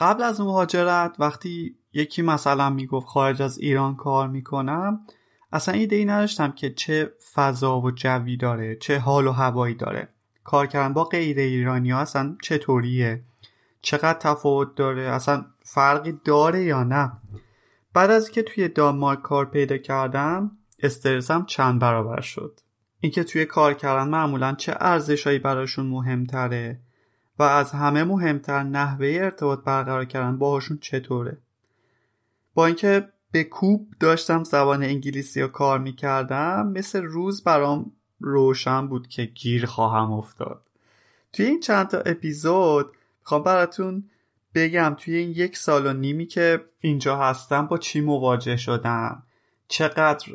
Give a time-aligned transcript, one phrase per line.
[0.00, 5.00] قبل از مهاجرت وقتی یکی مثلا می‌گفت خارج از ایران کار می‌کنم
[5.52, 10.08] اصلا ایده ای نداشتم که چه فضا و جوی داره چه حال و هوایی داره.
[10.44, 13.22] کار کردن با غیر ایرانی ها اصلا چطوریه؟
[13.82, 17.12] چقدر تفاوت داره؟ اصلا فرقی داره یا نه؟
[17.94, 20.50] بعد از که توی دانمارک کار پیدا کردم
[20.82, 22.60] استرسم چند برابر شد.
[23.00, 26.80] اینکه توی کار کردن معمولا چه ارزشهایی براشون مهمتره؟
[27.40, 31.38] و از همه مهمتر نحوه ارتباط برقرار کردن باهاشون چطوره؟
[32.54, 39.08] با اینکه به کوب داشتم زبان انگلیسی رو کار می‌کردم مثل روز برام روشن بود
[39.08, 40.62] که گیر خواهم افتاد.
[41.32, 44.10] توی این چند تا اپیزود می‌خوام براتون
[44.54, 49.22] بگم توی این یک سال و نیمی که اینجا هستم با چی مواجه شدم.
[49.68, 50.26] چقدر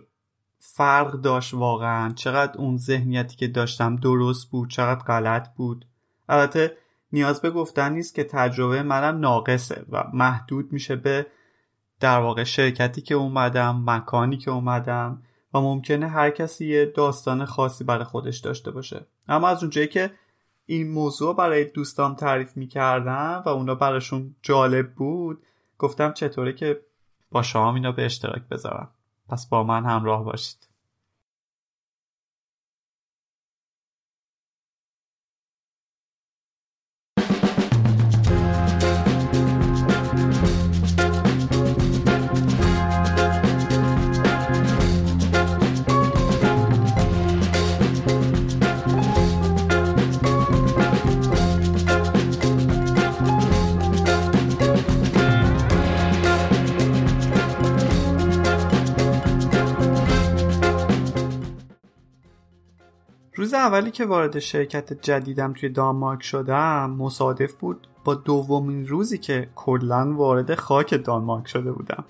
[0.59, 5.85] فرق داشت واقعا؟ چقدر اون ذهنیتی که داشتم درست بود؟ چقدر غلط بود؟
[6.29, 6.77] البته
[7.15, 11.25] نیاز به گفتن نیست که تجربه منم ناقصه و محدود میشه به
[11.99, 17.84] در واقع شرکتی که اومدم مکانی که اومدم و ممکنه هر کسی یه داستان خاصی
[17.84, 19.05] برای خودش داشته باشه.
[19.27, 20.12] اما از اونجایی که
[20.65, 25.43] این موضوع برای دوستام تعریف می‌کردم و اونا براشون جالب بود
[25.77, 26.81] گفتم چطوره که
[27.31, 28.90] با شما اینا به اشتراک بذارم.
[29.29, 30.74] پس با من همراه باشید.
[63.37, 69.50] روز اولی که وارد شرکت جدیدم توی دانمارک شدم مصادف بود با دومین روزی که
[69.55, 72.06] کلا وارد خاک دانمارک شده بودم.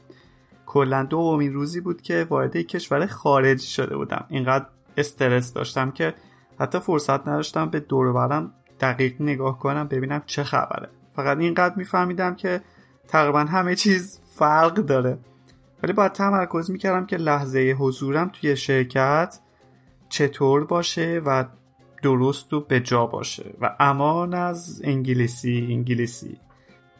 [0.65, 4.25] کلا دومین روزی بود که وارد کشور خارجی شده بودم.
[4.29, 4.65] اینقدر
[4.97, 6.13] استرس داشتم که
[6.59, 10.89] حتی فرصت نداشتم به دور برم دقیق نگاه کنم ببینم چه خبره.
[11.15, 12.61] فقط اینقدر میفهمیدم که
[13.07, 15.17] تقریبا همه چیز فرق داره.
[15.83, 19.39] ولی باید تمرکز می‌کردم که لحظه حضورم توی شرکت
[20.15, 21.45] چطور باشه و
[22.03, 23.55] درست و به جا باشه.
[23.61, 26.37] و امان از انگلیسی انگلیسی.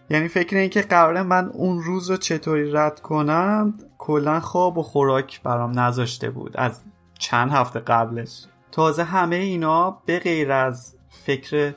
[0.09, 4.83] یعنی فکر این که قراره من اون روز رو چطوری رد کنم کلا خواب و
[4.83, 6.81] خوراک برام نذاشته بود از
[7.19, 8.45] چند هفته قبلش.
[8.71, 11.73] تازه همه اینا به غیر از فکر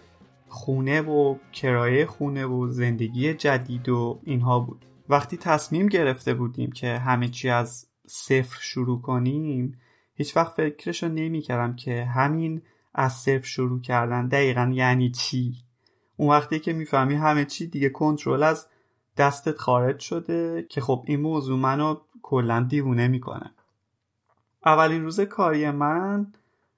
[0.49, 4.85] خونه و کرایه خونه و زندگی جدید و اینها بود.
[5.09, 9.79] وقتی تصمیم گرفته بودیم که همه چی از صفر شروع کنیم
[10.19, 12.63] هیچ وقت فکرش رو نمی کردم که همین
[12.95, 15.55] از صرف شروع کردن دقیقا یعنی چی.
[16.17, 18.67] اون وقتی که می‌فهمی همه چی دیگه کنترل از
[19.17, 23.51] دستت خارج شده که خب این موضوع منو کلا دیوونه می‌کنه.
[24.67, 26.33] اولین روز کاری من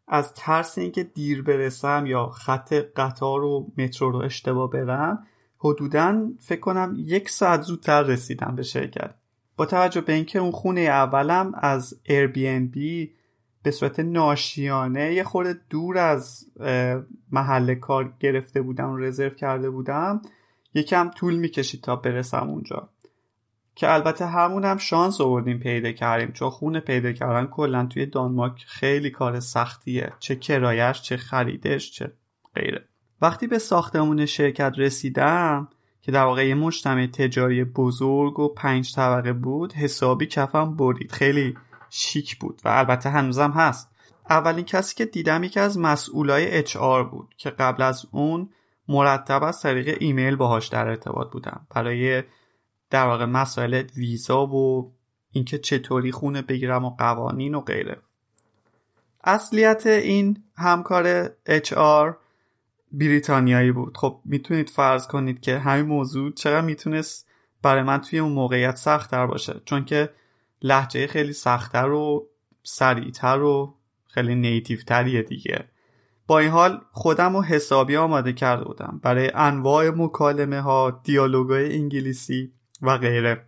[0.08, 5.26] از ترس اینکه دیر برسم یا خط قطار و مترو رو اشتباه برم
[5.58, 9.14] حدودا فکر کنم یک ساعت زودتر رسیدم به شرکت.
[9.56, 12.78] با توجه به اینکه اون خونه اولم از Airbnb
[13.62, 16.46] به صورت ناشیانه یه خورده دور از
[17.32, 20.22] محل کار گرفته بودم رزرو کرده بودم
[20.74, 22.88] یکم طول می‌کشید تا برسم اونجا.
[23.74, 28.64] که البته همون هم شانس آوردیم پیدا کردیم چون خونه پیدا کردن کلا توی دانمارک
[28.66, 30.12] خیلی کار سختیه.
[30.18, 32.12] چه کرایش چه خریدش چه
[32.54, 32.84] غیره.
[33.22, 35.68] وقتی به ساختمون شرکت رسیدم
[36.02, 41.54] که در واقع یه مجتمع تجاری بزرگ و پنج طبقه بود حسابی کفم برید خیلی
[41.90, 43.90] شیک بود و البته هنوزم هست.
[44.30, 48.50] اولین کسی که دیدم یکی از مسئولای اچ آر بود که قبل از اون
[48.88, 51.66] مرتب از طریق ایمیل باهاش در ارتباط بودم.
[51.74, 52.22] برای
[52.90, 54.92] در واقع مسائل ویزا و
[55.32, 57.96] اینکه چطوری خونه بگیرم و قوانین و غیره.
[59.24, 62.14] اصلیت این همکار HR
[62.92, 63.96] بریتانیایی بود.
[63.96, 67.28] خب می‌تونید فرض کنید که همین موضوع چقدر می‌تونست
[67.62, 69.60] برای من توی اون موقعیت سخت تر باشه.
[69.64, 70.10] چون که
[70.62, 72.28] لحجه خیلی سختتر و
[72.62, 73.74] سریعتر و
[74.06, 75.68] خیلی نیتیو تریه دیگه.
[76.26, 79.00] با این حال خودم رو حسابی آماده کرده بودم.
[79.02, 82.52] برای انواع مکالمه ها دیالوگای انگلیسی
[82.82, 83.46] و غیره.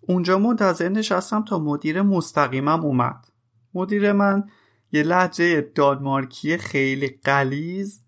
[0.00, 3.26] اونجا منتظر نشستم تا مدیر مستقیمم اومد.
[3.74, 4.44] مدیر من
[4.92, 8.02] یه لحجه دانمارکی خیلی قلیز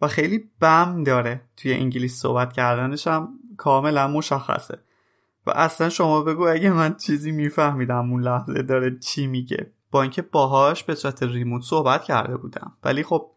[0.00, 1.40] و خیلی بم داره.
[1.56, 4.78] توی انگلیس صحبت کردنش هم کاملا مشخصه.
[5.50, 9.72] اصلا شما بگو اگه من چیزی میفهمیدم اون لحظه داره چی میگه.
[9.90, 12.76] با اینکه باهاش به صورت ریموت صحبت کرده بودم.
[12.84, 13.30] ولی خب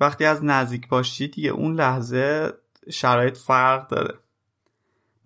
[0.00, 2.52] وقتی از نزدیک باشی دیگه اون لحظه
[2.90, 4.14] شرایط فرق داره.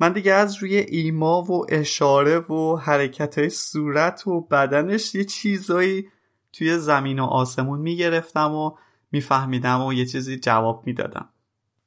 [0.01, 6.09] من دیگه از روی ایما و اشاره و حرکت های صورت و بدنش یه چیزایی
[6.53, 8.71] توی زمین و آسمون می‌گرفتم و
[9.13, 11.29] میفهمیدم و یه چیزی جواب می‌دادم.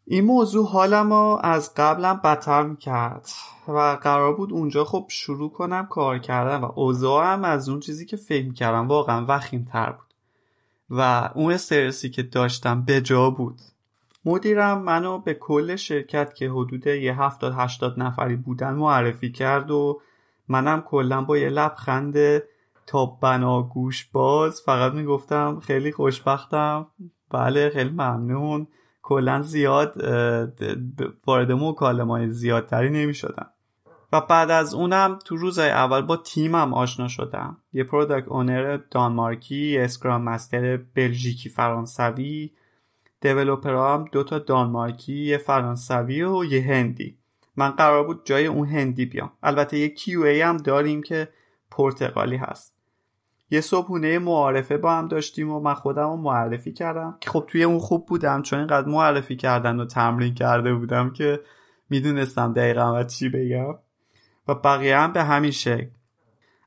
[0.10, 1.12] این موضوع حالم
[1.42, 3.30] از قبلم بدتر می‌کرد
[3.68, 8.18] و قرار بود اونجا خب شروع کنم کار کردن و اوضاعم از اون چیزی که
[8.18, 10.14] فکر کردم واقعا وخیم تر بود.
[10.90, 13.62] و اون استرسی که داشتم به جا بود.
[14.26, 20.02] مدیرم منو به کل شرکت که حدود یه هفتاد هشتاد نفری بودن معرفی کرد و
[20.48, 22.44] منم کلا با یه لبخند
[22.86, 26.88] تا بناگوش باز فقط می‌گفتم خیلی خوشبختم.
[27.32, 28.68] بله خیلی ممنون.
[29.08, 30.04] کلا زیاد
[31.28, 33.50] وارد مکالمه های زیادتری نمی شدم
[34.14, 37.58] و بعد از اونم تو روزهای اول با تیمم آشنا شدم.
[37.74, 42.52] یه product owner دانمارکی scrum master بلژیکی فرانسوی
[43.22, 47.18] developer ها هم دوتا دانمارکی یه فرانسوی و یه هندی.
[47.56, 49.32] من قرار بود جای اون هندی بیام.
[49.44, 51.28] البته یه ای هم داریم که
[51.72, 52.77] پرتغالی هست.
[53.50, 57.18] یه صبحونه معارفه با هم داشتیم و من خودم رو معرفی کردم.
[57.20, 61.40] که خب توی اون خوب بودم چون اینقدر معرفی کردن و تمرین کرده بودم که
[61.90, 63.76] می‌دونستم دقیقا و چی بگم.
[64.48, 65.90] و بقیه هم به همین شکل.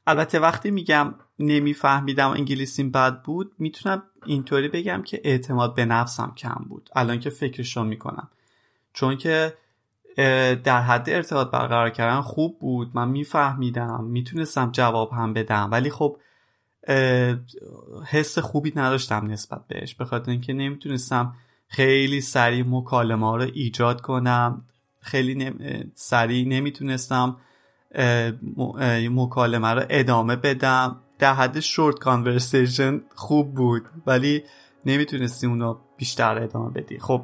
[0.07, 6.65] البته وقتی میگم نمیفهمیدم انگلیسیم بد بود می‌تونم اینطوری بگم که اعتماد به نفسم کم
[6.69, 6.91] بود.
[6.97, 8.31] الان که فکرشو می‌کنم.
[8.93, 9.55] چون که
[10.65, 12.91] در حد ارتباط برقرار کردن خوب بود.
[12.95, 14.05] من میفهمیدم.
[14.05, 15.69] می‌تونستم جواب هم بدم.
[15.73, 16.17] ولی خب
[18.07, 19.95] حس خوبی نداشتم نسبت بهش.
[19.95, 21.35] به خاطر اینکه نمی‌تونستم
[21.69, 24.65] خیلی سریع مکالمه ها رو ایجاد کنم.
[25.01, 25.53] خیلی
[25.95, 27.37] سریع نمی‌تونستم
[29.11, 31.01] مکالمه رو ادامه بدم.
[31.19, 34.43] در حد شورت کانورسیشن خوب بود ولی
[34.87, 36.99] نمی‌تونستی اونو بیشتر ادامه بدی.
[36.99, 37.23] خب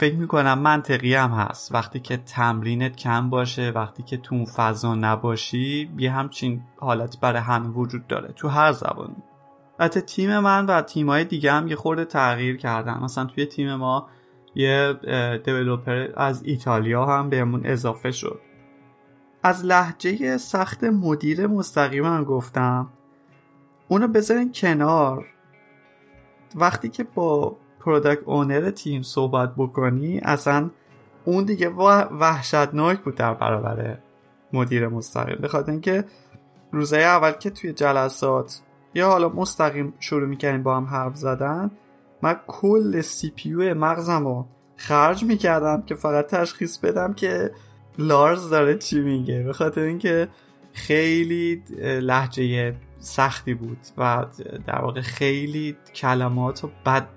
[0.00, 1.74] فکر می‌کنم منطقی هم هست.
[1.74, 7.68] وقتی که تمرینت کم باشه وقتی که تو فضا نباشی یه همچین حالت برای همه
[7.68, 9.16] وجود داره تو هر زبانی
[9.78, 12.98] البته تیم من و تیمای دیگه هم یه خورده تغییر کردن.
[12.98, 14.08] مثلا توی تیم ما
[14.54, 14.92] یه
[15.44, 18.40] دیولوپر از ایتالیا هم بهمون اضافه شد.
[19.42, 22.88] از لحجه سخت مدیر مستقیم هم گفتم.
[23.88, 25.26] اونو بذارین کنار.
[26.54, 30.70] وقتی که با پرودکت اونر تیم صحبت بکنی اصلا
[31.24, 31.68] اون دیگه
[32.20, 33.98] وحشتناک بود در برابر
[34.52, 35.38] مدیر مستقیم.
[35.42, 36.04] بخاطر اینکه
[36.72, 38.60] روزهای اول که توی جلسات
[38.94, 41.70] یا حالا مستقیم شروع می‌کردیم با هم حرف زدن
[42.22, 47.50] من کل سی پیو مغزم رو خرج می‌کردم که فقط تشخیص بدم که
[47.98, 49.42] لارز داره چی میگه.
[49.42, 50.28] به خاطر اینکه
[50.72, 54.26] خیلی لحجه سختی بود و
[54.66, 57.08] در واقع خیلی کلمات و بد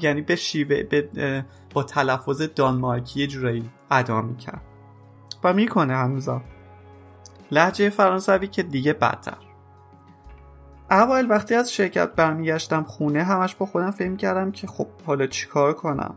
[0.00, 0.82] یعنی به شیوه
[1.74, 4.62] با تلفظ دانمارکی جورایی ادا می‌کرد.
[5.44, 6.42] و می‌کنه هنوزا.
[7.50, 9.36] لحجه فرانسوی که دیگه بدتر.
[10.90, 15.72] اول وقتی از شرکت برمیگشتم خونه همش با خودم فکر کردم که خب حالا چیکار
[15.72, 16.14] کنم.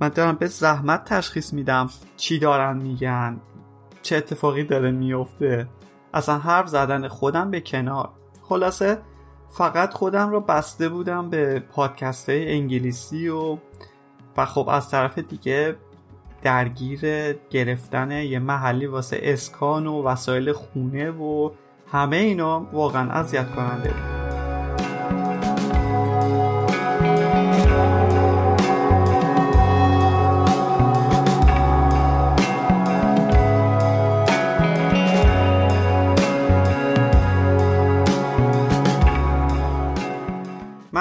[0.00, 3.40] من دارم به زحمت تشخیص میدم چی دارن میگن
[4.02, 5.68] چه اتفاقی داره میفته
[6.14, 8.12] اصلا حرف زدن خودم به کنار.
[8.52, 8.98] خلاصه
[9.48, 13.58] فقط خودم رو بسته بودم به پادکست های انگلیسی و
[14.36, 15.76] و خب از طرف دیگه
[16.42, 21.50] درگیر گرفتن یه محلی واسه اسکان و وسایل خونه و
[21.92, 24.21] همه اینا واقعا اذیت کننده بود.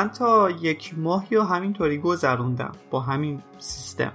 [0.01, 4.11] من تا یک ماهی و همینطوری گذروندم با همین سیستم.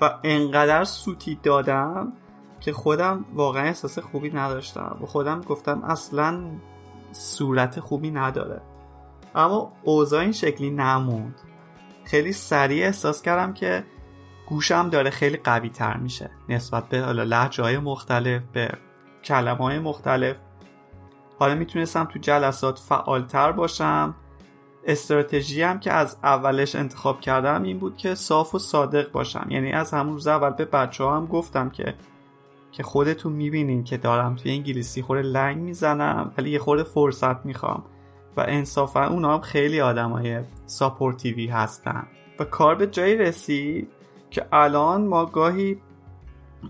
[0.00, 2.12] و انقدر سوتی دادم
[2.60, 6.40] که خودم واقعا احساس خوبی نداشتم و خودم گفتم اصلا
[7.12, 8.60] صورت خوبی نداره.
[9.34, 11.34] اما اوضاع این شکلی نموند.
[12.04, 13.84] خیلی سریع احساس کردم که
[14.48, 16.30] گوشم داره خیلی قوی تر میشه.
[16.48, 18.70] نسبت به حالا لحجه های مختلف به
[19.24, 20.36] کلمه های مختلف.
[21.38, 24.14] حالا می‌تونستم تو جلسات فعالتر باشم.
[24.84, 29.46] استراتژی هم که از اولش انتخاب کردم این بود که صاف و صادق باشم.
[29.50, 31.94] یعنی از همون روز اول به بچه هم گفتم که
[32.72, 37.82] که خودتون می‌بینین که دارم توی انگلیسی خورده لنگ می‌زنم ولی یه خورده فرصت می‌خوام.
[38.36, 42.06] و انصافا اونا هم خیلی آدم های ساپورتیوی هستن.
[42.38, 43.88] و کار به جایی رسید
[44.30, 45.82] که الان ما گاهی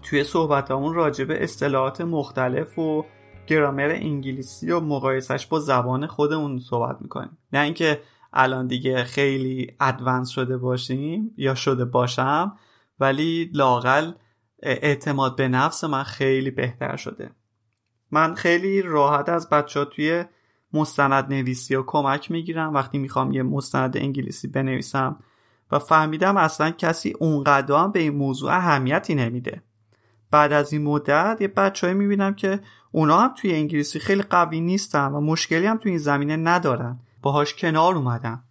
[0.02, 3.04] توی صحبتامون راجع به اصطلاحات مختلف و
[3.46, 7.38] گرامر انگلیسی و مقایسش با زبان خودمون صحبت می‌کنیم.
[7.52, 8.00] نه اینکه
[8.32, 12.56] الان دیگه خیلی ادوانس شده باشیم یا شده باشم
[13.00, 14.12] ولی لاقل
[14.62, 17.30] اعتماد به نفس من خیلی بهتر شده.
[18.10, 20.24] من خیلی راحت از بچه ها توی
[20.72, 22.74] مستند نویسی و کمک می‌گیرم.
[22.74, 25.16] وقتی می‌خوام یه مستند انگلیسی بنویسم
[25.72, 29.62] و فهمیدم اصلا کسی اونقدر هم به این موضوع اهمیتی نمیده.
[30.30, 32.60] بعد از این مدت یه بچه می‌بینم که
[32.92, 37.00] اونا هم توی انگلیسی خیلی قوی نیستن و مشکلی هم توی این زمینه ندارن.
[37.22, 38.42] باهاش کنار اومدن.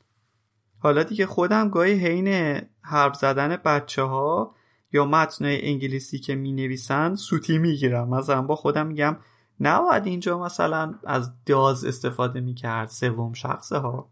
[0.79, 4.55] حالا دیگه خودم گاهی حین حرف زدن بچه ها
[4.93, 8.09] یا متن انگلیسی که می نویسن سوتی می‌گیرم.
[8.09, 9.17] مثلا با خودم میگم
[9.59, 14.11] نباید اینجا مثلا از داز استفاده می‌کرد سوم شخصه ها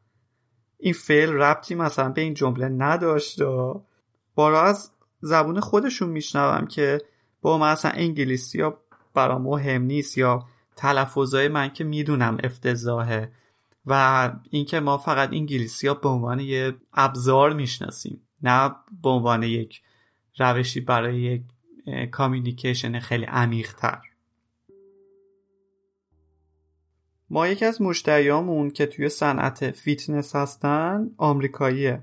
[0.78, 3.42] این فعل ربطی مثلا به این جمله نداشت.
[4.36, 4.92] بارا از
[5.22, 7.02] زبون خودشون میشنوم که
[7.42, 8.80] با مثلا انگلیسی یا
[9.14, 10.46] برام مهم نیست یا
[10.76, 13.32] تلفظهای من که می‌دونم افتضاحه.
[13.86, 19.82] و اینکه ما فقط انگلیسی ها به عنوان یه ابزار می‌شناسیم نه به عنوان یک
[20.40, 21.42] روشی برای یک
[22.12, 24.02] کامیونیکیشن خیلی عمیق تر
[27.30, 32.02] ما یکی از مشتریامون که توی صنعت فیتنس هستن آمریکاییه.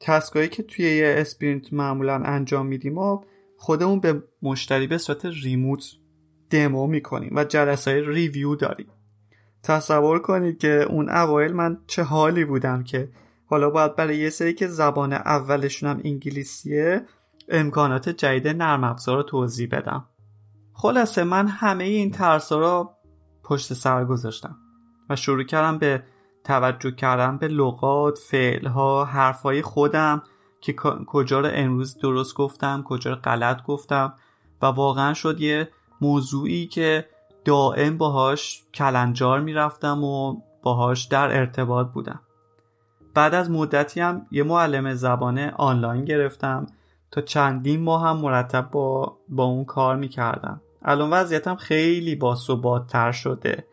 [0.00, 3.24] task‌ هایی که توی یه sprint معمولا انجام میدیم و
[3.56, 5.84] خودمون به مشتری به صورت remote
[6.50, 8.86] demo می‌کنیم و جلسه review داریم.
[9.62, 13.10] تصور کنید که اون اوایل من چه حالی بودم که
[13.46, 17.06] حالا باید برای یه سری که زبان اولشون هم انگلیسیه
[17.48, 20.08] امکانات جدید نرم افزار رو توضیح بدم.
[20.72, 22.90] خلاصه من همه این ترس رو
[23.44, 24.56] پشت سر گذاشتم
[25.10, 26.02] و شروع کردم به
[26.44, 30.22] توجه کردن به لغات، فعلها، حرفهای خودم
[30.64, 30.72] که
[31.06, 34.14] کجا رو امروز درست گفتم کجا رو غلط گفتم
[34.62, 35.68] و واقعا شد یه
[36.00, 37.08] موضوعی که
[37.44, 42.20] دائم باهاش کلنجار می‌رفتم و باهاش در ارتباط بودم.
[43.14, 46.66] بعد از مدتی هم یه معلم زبان آنلاین گرفتم
[47.10, 50.60] تا چندین ماه هم مرتب با, با اون کار می‌کردم.
[50.82, 53.66] الان وضعیتم خیلی با تر شده.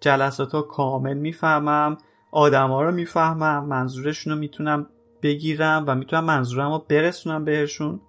[0.00, 1.96] جلسات ها کامل می‌فهمم
[2.32, 4.86] آدما رو می‌فهمم منظورشون رو می‌تونم
[5.22, 8.00] بگیرم و می‌تونم منظورم رو برسونم بهشون.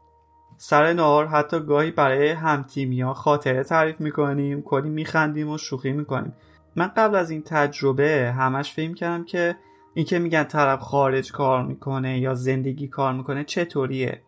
[0.57, 6.33] سر نهار حتی گاهی برای همتیمی ها خاطره تعریف می‌کنیم کلی میخندیم و شوخی می‌کنیم.
[6.75, 9.55] من قبل از این تجربه همش فکر کردم که
[9.93, 14.21] اینکه میگن طرف خارج کار می‌کنه یا زندگی کار می‌کنه چطوریه.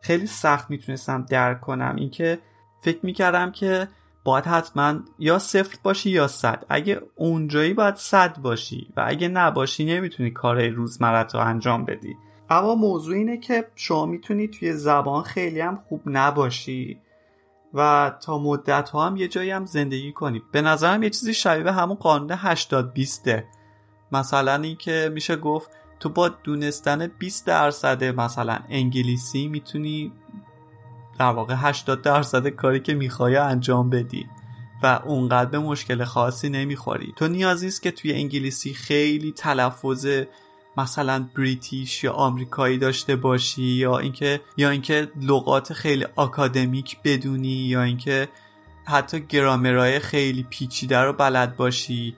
[0.00, 1.96] خیلی سخت می‌تونستم درک کنم.
[1.96, 2.38] اینکه
[2.80, 3.88] فکر می‌کردم که
[4.28, 6.64] باید حتما یا صفر باشی یا صد.
[6.68, 12.16] اگه اونجایی باید صد باشی و اگه نباشی نمی‌تونی کارهای روزمرت رو انجام بدی.
[12.50, 16.98] اما موضوع اینه که شما می‌تونی توی زبان خیلی هم خوب نباشی
[17.74, 20.42] و تا مدت ها هم یه جایی هم زندگی کنی.
[20.52, 23.28] به نظرم یه چیزی شبیه همون قانون 80 20
[24.12, 25.70] مثلا اینکه میشه گفت
[26.00, 30.12] تو با دونستن 20 درصد مثلا انگلیسی می‌تونی
[31.18, 34.26] در واقع 80 درصد کاری که می‌خوای انجام بدی
[34.82, 37.12] و اونقدر به مشکل خاصی نمی‌خوری.
[37.16, 40.06] تو نیازی است که توی انگلیسی خیلی تلفظ
[40.76, 47.82] مثلا بریتیش یا آمریکایی داشته باشی یا اینکه یا اینکه لغات خیلی آکادمیک بدونی یا
[47.82, 48.28] اینکه
[48.84, 52.16] حتی گرامرای خیلی پیچیده رو بلد باشی.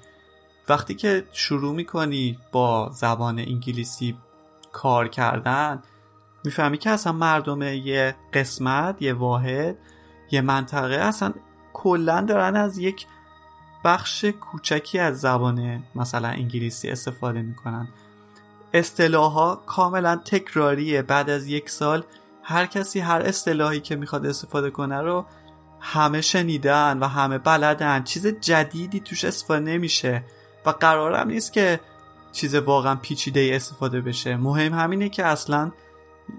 [0.69, 4.17] وقتی که شروع می‌کنی با زبان انگلیسی
[4.73, 5.83] کار کردن
[6.45, 9.77] می‌فهمی که اصلا مردم یه قسمت یه واحد
[10.31, 11.33] یه منطقه اصلا
[11.73, 13.07] کلا دارن از یک
[13.85, 17.89] بخش کوچکی از زبان مثلا انگلیسی استفاده می‌کنن.
[18.75, 21.03] اصطلاحها کاملا تکراریه.
[21.03, 22.05] بعد از یک سال
[22.43, 25.27] هر کسی هر اصطلاحی که می‌خواد استفاده کنه رو
[25.81, 28.03] همه شنیدن و همه بلدن.
[28.03, 30.25] چیز جدیدی توش استفاده نمیشه
[30.67, 31.81] و قرارم نیست که
[32.33, 34.37] چیز واقعا پیچیده استفاده بشه.
[34.37, 35.73] مهم همینه که اصلا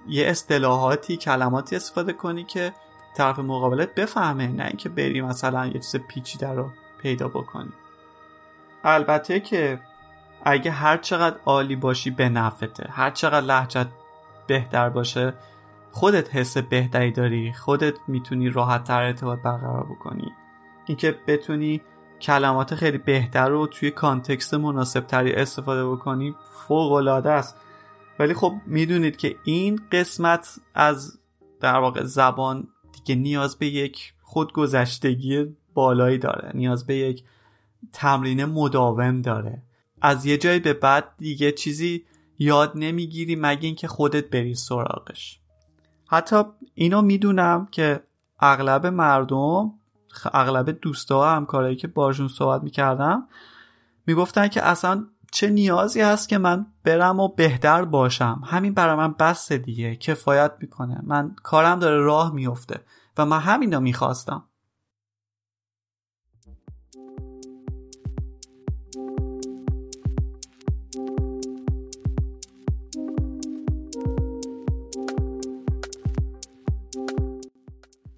[0.07, 2.73] یه اصطلاحاتی کلماتی استفاده کنی که
[3.15, 6.69] طرف مقابلت بفهمه نه اینکه بری مثلا یه چیز پیچیده رو
[7.01, 7.71] پیدا بکنی.
[8.83, 9.79] البته که
[10.43, 13.87] اگه هر چقدر عالی باشی به نفته هر چقدر لحجت
[14.47, 15.33] بهتر باشه
[15.91, 20.31] خودت حس بهتری داری خودت می‌تونی راحت تر ارتباط برقرار بکنی.
[20.85, 21.81] اینکه بتونی
[22.21, 26.35] کلمات خیلی بهتر رو توی کانتکست مناسب تری استفاده بکنی
[26.67, 27.57] فوق العاده است.
[28.19, 31.19] ولی خب می‌دونید که این قسمت از
[31.59, 37.23] در واقع زبان دیگه نیاز به یک خودگذشتگی بالایی داره نیاز به یک
[37.93, 39.63] تمرین مداوم داره.
[40.01, 42.05] از یه جایی به بعد دیگه چیزی
[42.39, 45.39] یاد نمی‌گیری مگه اینکه خودت بری سراغش.
[46.07, 48.03] حتی اینو می‌دونم که
[48.39, 49.73] اغلب مردم
[50.33, 53.27] اغلب دوستا و همکارایی که باشون صحبت می‌کردم
[54.07, 59.13] می‌گفتن که اصلا چه نیازی هست که من برم و بهتر باشم؟ همین برای من
[59.13, 61.01] بس دیگه کفایت می‌کنه.
[61.03, 62.81] من کارم داره راه میفته
[63.17, 64.43] و من همین رو می‌خواستم.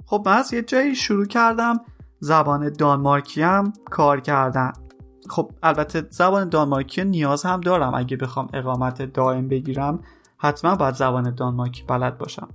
[0.05, 1.81] خب من از یه جایی شروع کردم.
[2.19, 4.73] زبان دانمارکی هم کار کردن.
[5.29, 7.93] خب البته زبان دانمارکی نیاز هم دارم.
[7.95, 9.99] اگه بخوام اقامت دائم بگیرم
[10.37, 12.47] حتما باید زبان دانمارکی بلد باشم.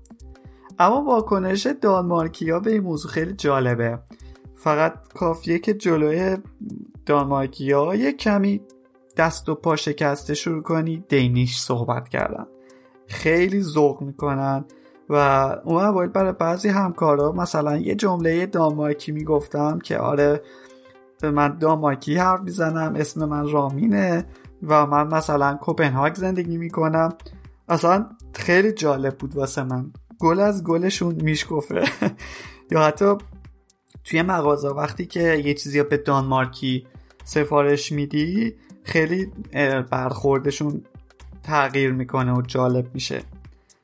[0.79, 3.99] اما واکنش دانمارکی ها به این موضوع خیلی جالبه.
[4.55, 6.37] فقط کافیه که جلوی
[7.07, 8.61] دانمارکی ها یک کمی
[9.17, 12.47] دست و پا شکسته شروع کنی دینیش صحبت کردن.
[13.07, 14.65] خیلی ذوق می‌کنن
[15.09, 15.15] و
[15.65, 20.43] اون باید برای بعضی همکارا مثلا یه جمله دانمارکی می‌گفتم که آره
[21.25, 24.27] من دانمارکی حرف می‌زنم اسم من رامینه
[24.63, 27.13] و من مثلا کوپنهاگ زندگی می‌کنم.
[27.69, 29.93] اصلا خیلی جالب بود واسه من.
[30.19, 31.85] گل از گلشون میشکفه.
[32.71, 33.15] یا حتی
[34.05, 36.87] توی مغازه وقتی که یه چیزی به دانمارکی
[37.25, 39.33] سفارش میدی خیلی
[39.91, 40.83] برخوردشون
[41.43, 43.23] تغییر می‌کنه و جالب میشه.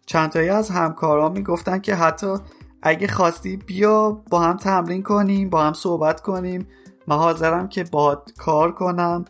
[0.07, 2.37] چند تایی از همکارا می‌گفتن که حتی
[2.83, 6.67] اگه خواستی بیا با هم تمرین کنیم با هم صحبت کنیم.
[7.07, 9.25] من حاضرم که باهات کار کنم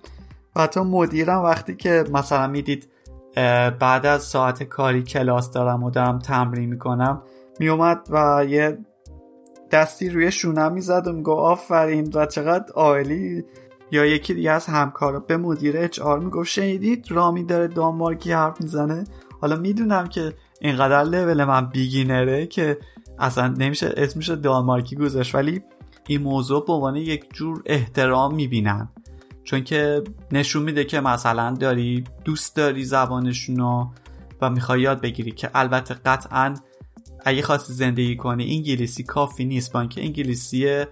[0.57, 2.89] و حتی مدیرم وقتی که مثلا می‌دید
[3.81, 7.23] بعد از ساعت کاری کلاس دارم و دارم تمرین می‌کنم
[7.61, 8.79] میومد و یه
[9.71, 13.45] دستی روی شونم می‌زد و میگو آفرین و چقدر عالی.
[13.91, 18.61] یا یکی دیگه از همکارا به مدیر اچ آر می‌گفت شنیدید رامی داره دانمارکی حرف
[18.61, 19.05] می‌زنه؟
[19.41, 22.79] حالا می‌دونم که اینقدر لول من بیگینره که
[23.19, 25.63] اصلا نمیشه اسمش دانمارکی گذاشت ولی
[26.09, 28.89] این موضوع به عنوان یک جور احترام می‌بینن.
[29.45, 33.89] چون که نشون میده که مثلا داری دوست داری زبانشونو
[34.41, 36.55] و می‌خوای یاد بگیری که البته قطعا
[37.25, 39.73] اگه خواستی زندگی کنی انگلیسی کافی نیست.
[39.73, 40.85] با اینکه انگلیسی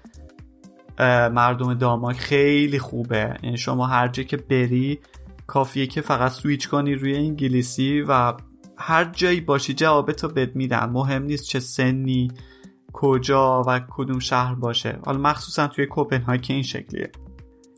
[1.32, 3.36] مردم دانمارک خیلی خوبه.
[3.42, 4.98] یعنی شما هر جا که بری
[5.46, 8.34] کافیه که فقط سویچ کنی روی انگلیسی و
[8.76, 10.84] هر جایی باشی جواب تو بد میدن.
[10.84, 12.30] مهم نیست چه سنی
[12.92, 14.98] کجا و کدوم شهر باشه.
[15.06, 17.12] حالا مخصوصا توی کوپنهاگ که این شکلیه.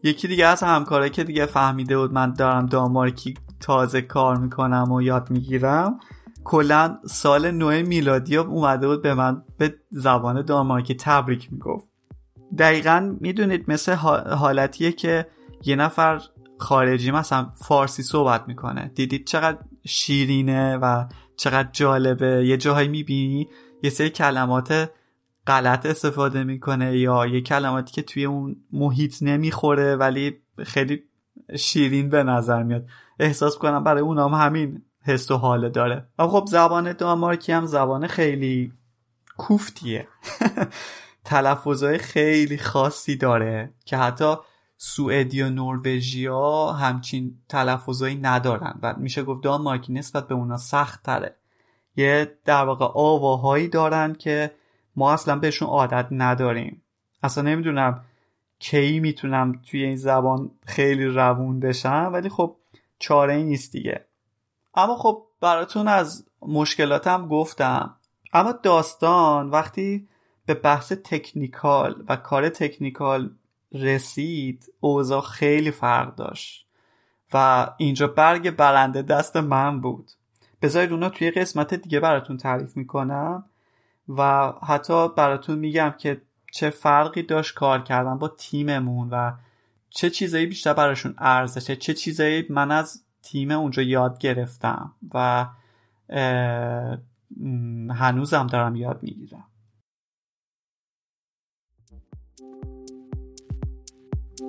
[0.03, 5.03] یکی دیگه از همکاره که دیگه فهمیده بود من دارم دانمارکی تازه کار می‌کنم و
[5.03, 6.01] یاد می‌گیرم
[6.45, 11.89] کلا سال نو میلادی اومده بود به من به زبان دانمارکی تبریک می‌گفت.
[12.59, 15.27] دقیقا می‌دونید مثل حالتیه که
[15.65, 16.21] یه نفر
[16.59, 18.91] خارجی مثلا فارسی صحبت می‌کنه.
[18.95, 21.05] دیدید چقدر شیرینه و
[21.37, 22.47] چقدر جالبه.
[22.47, 23.49] یه جاهایی می‌بینی
[23.83, 24.91] یه سری کلمات
[25.47, 31.03] غلط استفاده می‌کنه یا یه کلماتی که توی اون محیط نمی‌خوره ولی خیلی
[31.59, 32.87] شیرین به نظر میاد.
[33.19, 36.09] احساس کنم برای اونام همین حس و حاله داره.
[36.19, 38.73] و خب زبان دانمارکی هم زبان خیلی
[39.37, 40.09] کوفتیه.
[41.25, 44.35] تلفظهای خیلی خاصی داره که حتی
[44.77, 51.37] سوئدی و نروژیا همچین تلفظهایی ندارن و میشه گفت دانمارکی نسبت به اونا سخت تره
[51.97, 54.51] یه در واقع آواهایی دارن که
[54.97, 56.83] ما اصلا بهشون عادت نداریم.
[57.23, 58.05] اصلا نمی‌دونم
[58.59, 62.57] کی می‌تونم توی این زبان خیلی روون بشم ولی خب
[62.99, 64.05] چاره ای نیست دیگه.
[64.75, 67.97] اما خب براتون از مشکلاتم گفتم.
[68.33, 70.09] اما داستان وقتی
[70.47, 73.31] به بحث تکنیکال و کار تکنیکال
[73.73, 76.67] رسید اوضاع خیلی فرق داشت.
[77.35, 80.11] و اینجا برگ برنده دست من بود.
[80.63, 83.45] بذارید اونا توی قسمت دیگه براتون تعریف می‌کنم.
[84.09, 89.33] و حتی براتون میگم که چه فرقی داشت کار کردن با تیممون و
[89.91, 95.47] چه چیزایی بیشتر براشون ارزشه چه چیزایی من از تیم اونجا یاد گرفتم و
[97.91, 99.45] هنوزم دارم یاد می‌گیرم.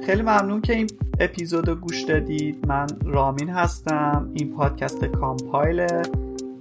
[0.06, 0.88] خیلی ممنون که این
[1.20, 2.68] اپیزود رو گوش دادید.
[2.68, 4.32] من رامین هستم.
[4.34, 5.88] این پادکست کامپایل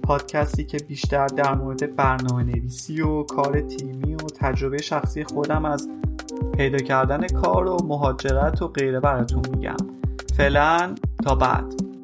[0.07, 5.89] پادکستی که بیشتر در مورد برنامه نویسی و کار تیمی و تجربه شخصی خودم از
[6.57, 9.77] پیدا کردن کار و مهاجرت و غیره براتون میگم.
[10.37, 11.94] فعلا تا بعد.